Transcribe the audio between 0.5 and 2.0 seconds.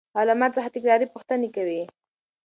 څخه تکراري پوښتنه کوي.